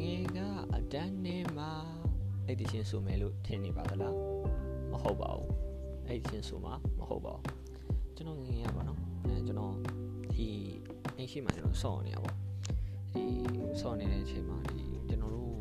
[0.00, 0.38] ငယ်က
[0.74, 1.70] အတန်းနဲ့မှာ
[2.46, 4.14] အဲ့ဒီချင်းဆိုမယ်လို့ထင်နေပါသလား
[4.92, 5.50] မဟုတ်ပါဘူး
[6.06, 7.44] အဲ့ဒီချင်းဆိုမှာမဟုတ်ပါဘူး
[8.16, 9.74] ကျွန်တော်ငယ်ရပါတော့အဲကျွန်တော်
[10.32, 10.48] ဒီ
[11.16, 12.32] အင်ရှိမှကျွန်တော်ဆော့နေရပါ
[13.14, 13.24] ဒီ
[13.80, 15.56] ဆော့နေတဲ့အချိန်မှာဒီကျွန်တော်တို့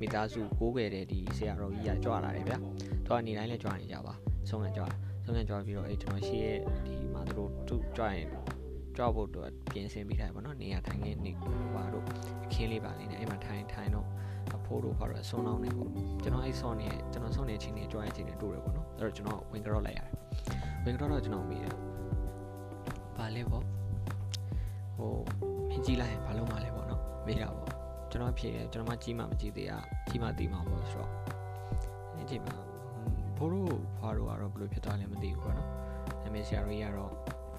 [0.00, 2.58] မိသားစုကိုးခဲ့တဲ့ဒီဆရာတော်ကြီးကကြွလာတယ်ဗျာ
[3.06, 4.14] သူကနေတိုင်းလဲကြွနေကြပါ
[4.48, 4.84] ဆုံးကကြွ
[5.24, 8.26] ဆုံးကကြွပြီးတော့အဲ့ကျွန်တော်ရှိရဲ့ဒီမှာသူတို့ကြွရင်
[8.98, 11.32] ကြွဖို့တော့ပြင်ဆင်ပြီးထားပါတော့နေရာထိုင်ခင်းနေ
[11.74, 12.04] ပါတော့
[12.44, 14.06] အခင်းလေးပါလေးနဲ့အဲ့မှာထိုင်ထိုင်တော့
[14.56, 15.90] အဖိုးတို့ဘာလို့ဆွန်းလောင်းနေပေါ့
[16.22, 20.10] ကျွန်တော်အဲ့ဆောင်းနေကျွန်တော်ဆောင်းနေချင်းနေကြွရင်ချင်းနေတူတယ်ပေါ့နော်အဲ့တော့ကျွန်တော်ဝင်ကြော့လိုက်ရတယ်
[20.84, 21.74] ဝင်ကြော့တော့ကျွန်တော်မေးတယ်
[23.16, 23.64] ဘာလဲပေါ့
[24.96, 25.12] ဟို
[25.68, 27.70] မင်းကြည့်လိုက်ရင်ဘာလုံးမလဲပေါ့နော်မေးတာပေါ့
[28.10, 29.72] ကျွန်တော်ဖြေတယ်ကျွန်တော်မှကြီးမှမကြည့်သေးရ
[30.08, 31.10] ကြီးမှသိမှာပေါ့ဆိုတော့
[32.14, 32.56] အဲ့ဒီမှာ
[33.36, 35.68] ဘိုးတို့ဖွားတို့ကတော့ဘယ်လိုဖြစ်သွားလဲမသိဘူးပေါ့နော်
[36.24, 37.12] အမေဆရာတို့ကတော့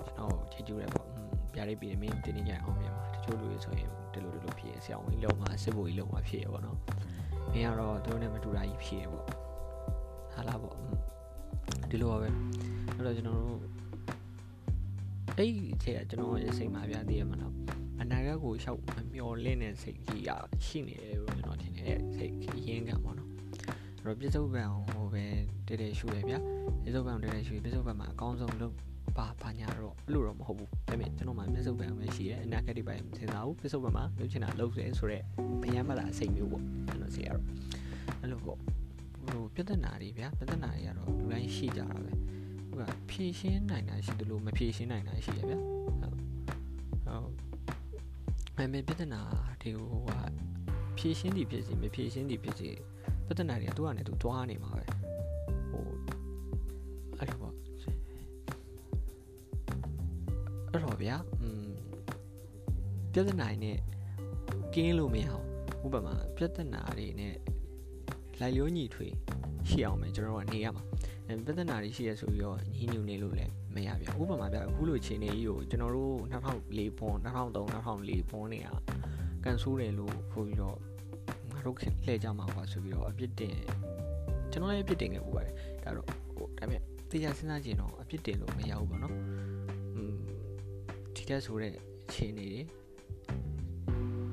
[0.05, 1.19] ကျွန်တော်ချေကျူးတယ်ပေါ့
[1.53, 6.78] ပြရိပ်ပြီးမင်းတင်းနေကြအောင်မြန်ပါတချို့လူတွေဆိုရင်ဒီလိုဒီလိုဖြစ်ရဆရာဝန်ကြီးလုံးမှာစစ်ဘိုလ်ကြီးလုံးမှာဖြစ်ရပေါ့နော်
[7.53, 9.25] မင်းကတော့သူတို့နဲ့မတူတာကြီးဖြစ်ရပေါ့
[10.33, 10.75] ဟာလားပေါ့
[11.89, 12.30] ဒီလိုပါပဲ
[12.95, 13.59] အဲ့တော့ကျွန်တော်တို့
[15.38, 17.53] အဲ့ဒီအချိန်ကကျွန်တော်ရဲ့စိတ်မှာပြသေးရမှာတော့
[18.02, 22.33] အနာဂတ်ကိုရှောက်မမျော်လင့်တဲ့စိတ်ကြီးอ่ะရှိနေတယ်လို့ကျွန်တော်ထင်တယ်စိတ်
[22.67, 23.30] ရင်းကံပေါ့နော်
[23.97, 25.25] အဲ့တော့ပြစ္ဆုတ်ပံဟိုပဲ
[25.67, 26.39] တည်းတည်းရှူတယ်ဗျာ
[26.83, 28.73] ပြစ္ဆုတ်ပံတည်းတည်းရှူပြစ္ဆုတ်ပံမှာအကောင်းဆုံးလို့
[29.20, 35.23] ဘာဘာညာတော့အဲ့လိုတော့မဟုတ်ဘူးဒါပေမဲ့ကျွန်တော်မှပြစ္ဆုတ်ပံပဲရှိတယ်အနာဂတ်တွေပိုင်းမသိတာဘူးပြစ္ဆုတ်ပံမှာလုပ်ချင်တာလုပ်စေဆိုတော့
[35.61, 37.44] ဘယံမလာအစိတ်မျိုးပေါ့ကျွန်တော်စီရတော့
[38.22, 38.58] အဲ့လိုပေါ့
[39.28, 42.11] ဟိုပြဿနာတွေဗျာပြဿနာတွေကတော့လူတိုင်းရှိကြတာပဲ
[42.70, 47.33] ဟိုကဖြည့်ရှင်းနိုင်တာရှိတယ်လို့မဖြည့်ရှင်းနိုင်တာရှိရဗျာဟုတ်ဟုတ်
[48.58, 49.22] အမေပြဿနာ
[49.61, 50.11] ဒီဟိုက
[50.98, 52.70] ဖြည့်ရှင်းသည်ဖြစ်စီမဖြည့်ရှင်းသည်ဖြစ်စီ
[53.28, 54.86] ပြဿနာတွေကသူကနေသူတွားနေမှာပဲ
[61.02, 61.69] ဗျာอืม
[63.14, 63.77] ပြဿနာနဲ့
[64.73, 65.45] ကင်းလို့မရအောင်
[65.86, 67.36] ဥပမာပြဿနာတွေနဲ့
[68.39, 69.08] လိုက်လျောညီထွေ
[69.67, 70.83] ရှိအောင်မယ်ကျွန်တော်ကနေရမှာ
[71.45, 78.70] ပြဿနာတွေရှိရဆိုပြီးတော့ညီညွတ်နေလို့လည်းမရဗျဥပမာဗျအခုလိုခြေနေကြီးကိုကျွန်တော်တို့2004ဘွန်2003 2004ဘွန်တွေက
[79.43, 80.77] ကန်ဆိုးတယ်လို့ပို့ပြီးတော့
[81.52, 83.55] ငါတို့ခင်လှည့်ကြမှာပါဆိုပြီးတော့အပြစ်တင်
[84.52, 89.16] ကျွန်တော်လည်းအပြစ်တင်ခဲ့ပူပါတယ်ဒါတော့ဟိုဒါပေမဲ့တရားစဉ်းစားကြည့်တော့အပြစ်တင်လို့မရဘူးပေါ့နော်
[91.30, 91.73] တက်ဆိုတဲ့
[92.14, 92.62] ခြေနေတွေ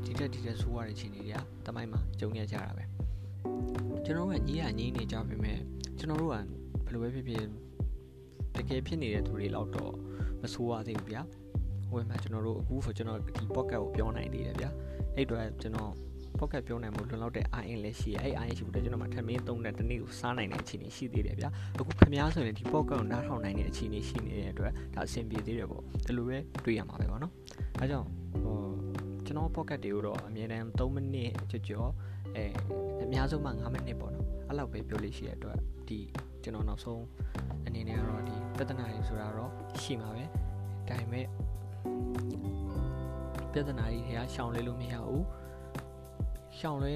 [0.04, 1.36] ဒီတက်ဒီတက်ဆိုးရတဲ့ခြေနေတွေက
[1.66, 2.84] တမိုင်းမှာကြုံရကြတာပဲ
[4.04, 5.58] ကျွန်တော်တို့ကညီးရညီးနေကြပြီမဲ့
[5.98, 6.44] ကျွန်တော်တို့ကဘယ်
[6.92, 7.46] လိုပဲဖြစ်ဖြစ်
[8.56, 9.94] တကယ်ဖြစ်နေတဲ့သူတွေလောက်တော့
[10.42, 11.22] မဆိုးရသေးဘူးဗျာ
[11.90, 14.70] ဟိုမှာကျွန်တော်တို့အခုဆိုကျွန်တော်ဒီ pocket ကိုပြောနိုင်သေးတယ်ဗျာ
[15.14, 15.92] အဲ့အတွက်ကျွန်တော်
[16.40, 21.48] pocket ပြောနိုင်မှုလွန်လောက်တဲ့ IN လည်းရှိရဲအဲ့ IN ရှိဖို့ကျွန်တော်မှထမင်းသုံးတဲ့တနေ့ကိုစားနိုင်တဲ့အခြေအနေရှိသေးတယ်ဗျာ
[21.80, 27.32] အခုခင်ဗျားဆိုရင်ဒီ pocket ကိုနားထောင်နိုင်တဲ့အခြေအနေရှိနေတဲ့အတွက်ဒါအဆင်ပြေသေးတယ်ပေါ့ဒီလိုပဲတွေ့ရမှာပဲပေါ့နော်
[27.80, 28.06] အဲကြောင့်
[28.42, 28.56] ဟို
[29.26, 31.90] ကျွန်တော် pocket တွေကိုတော့အမြဲတမ်း3မိနစ်ကြော်ကြော်
[32.36, 32.44] အဲ
[33.02, 35.58] အများဆုံးမှ9မိနစ်ပေါ့နော်အဲ့လောက်ပဲပြောလို့ရှိရတဲ့အတွက်
[35.88, 35.98] ဒီ
[36.42, 37.02] ကျွန်တော်နောက်ဆုံး
[37.66, 39.50] အနေနဲ့ကတော့ဒီပြဿနာတွေဆိုတာတော့
[39.82, 40.24] ရှိမှာပဲ
[40.88, 41.26] ဒါပေမဲ့
[43.52, 45.24] ပြဿနာတွေထဲကရှောင်လဲလို့မရဘူး
[46.58, 46.94] ရှောင်လဲ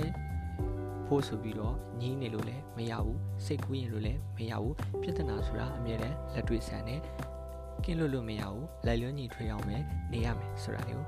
[1.07, 7.01] ဖို့ဆိုပြီးတော့ညင်းနေလို့လည်းမရဘူးစိတ်ကူးရင်လို့လည်းမရဘူးပြဿနာဆိုတာအမြဲတမ်းလက်တွေ့ဆန်တယ်
[7.85, 9.77] ကင်းလို့လို့မရဘူးလိုက်လျောညီထွေးအောင်ပဲ
[10.13, 11.07] နေရမယ်ဆိုတာတွေကို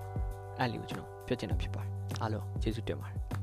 [0.59, 3.42] အဲ့လိုကျွန်တော်ပြောချင်တာဖြစ်ပါတယ်အားလုံးကျေးဇူးတင်ပါတယ်